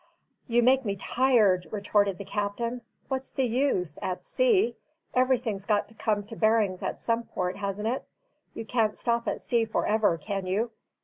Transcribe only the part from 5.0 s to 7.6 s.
Everything's got to come to bearings at some port,